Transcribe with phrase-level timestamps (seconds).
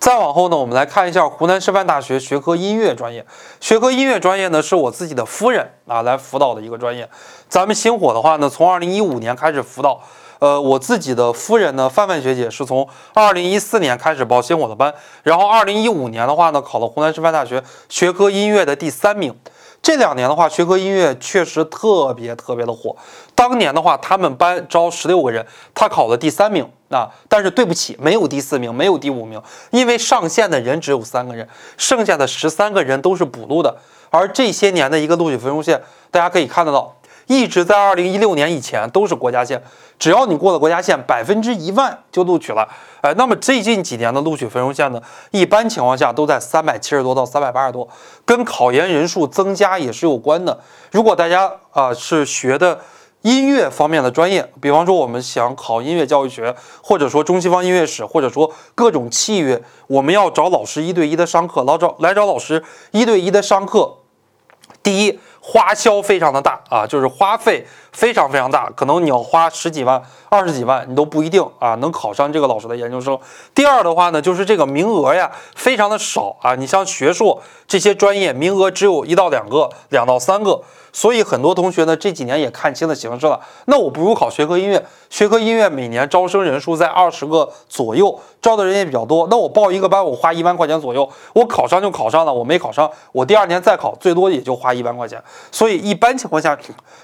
[0.00, 3.24] 再往后呢，我们来看一下湖南师范大学学科音乐专业。
[3.60, 7.06] 学科音乐专业呢，是我自己的夫人啊来辅导的一个专业。
[7.50, 10.00] 咱们星火的话呢，从二零一五年开始辅导。
[10.38, 19.38] 呃，我自己的夫人呢，范范学姐是从二零一四年开始报星火的班，然后二零一五年的话呢，考了湖南师范大学学科音乐的第三名。
[19.82, 22.94] 这两年的话，学科音乐确实特别特别的火。
[23.34, 25.44] 当年的话，他们班招十六个人，
[25.74, 27.10] 他考了第三名啊。
[27.28, 29.40] 但是对不起，没有第四名，没有第五名，
[29.70, 31.48] 因为上线的人只有三个人，
[31.78, 33.74] 剩下的十三个人都是补录的。
[34.10, 36.94] 而这些年的一个录取分数线，大家可以看得到。
[37.30, 39.62] 一直在二零一六年以前都是国家线，
[40.00, 42.68] 只要你过了国家线，百分之一万就录取了。
[43.02, 47.88] 哎，那么最近几年的录取分数线呢，一般情况下都在三百七十多到三百八十多，
[48.24, 50.58] 跟考研人数增加也是有关的。
[50.90, 52.80] 如果大家啊是学的
[53.22, 63.98] 音乐方面的专业，比方说我们想考音乐教育学，或者说中西方音乐史，或者说各种器乐，我们要找老师一对一的上课，老找来找老师一对一的上课。
[64.82, 65.20] 第一。
[65.40, 73.18] 花销非常的大啊，就是花费非常非常大，可能你要花十几万、二十几万，你都不一定啊能考上这个老师的研究生。
[73.54, 80.62] 第二的话呢，就是这个名额呀非常的少啊，你像学硕这些专业，名额只有一到两个、两到三个。
[80.92, 84.84] 所以很多同学呢这几年也看清了形势了，那我不如考学科音乐。
[85.08, 89.28] 学科音乐每年招生人数在二十个左右，招的人也比较多。
[89.30, 95.22] 那我报一个班，我花一万块钱左右，我考上就考上了，我没考上，我第二年再考，最多也就花一万块钱。
[95.52, 96.58] 所以一般情况下，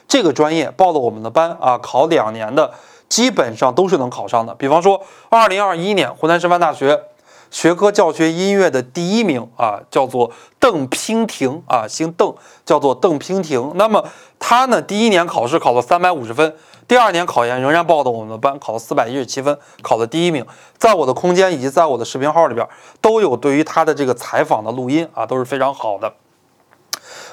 [0.09, 2.73] 这个专业报了我们的班啊，考两年的
[3.09, 4.55] 基本上都是能考上的。
[4.55, 7.01] 比方说，二零二一年湖南师范大学。
[7.49, 13.73] 学科教学音乐的第一名啊，叫做邓娉婷啊，姓邓，叫做邓娉婷。
[13.77, 14.05] 那么
[14.41, 16.57] 他呢，第一年考试考了三百五十分，
[16.89, 20.45] 第二年考研仍然报的我们的班，考了四百一十七分，考了第一名。
[20.77, 22.67] 在我的空间以及在我的视频号里边
[23.01, 26.13] 都有对于他的这个采访的录音啊，都是非常好的。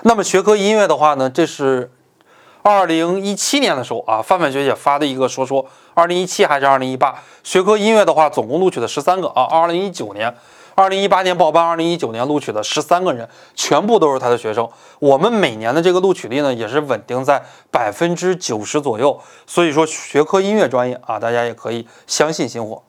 [0.04, 1.92] 那么学科音乐的话呢，这是。
[2.64, 9.44] 二零一七年的时候啊，范范学姐发的一个说说，二零一七还是二零一八学科音乐的话，总共录取的十三个啊。
[9.44, 10.34] 二零一九年、
[10.74, 14.68] 二零一八年报班，二零一九年录取的十三个人，全部都是他的学生。
[15.00, 19.20] 我们每年的这个录取率呢，也是稳定在百分之九十左右。
[19.46, 22.82] 所以说，学科音乐专业啊，大家也可以相信星火。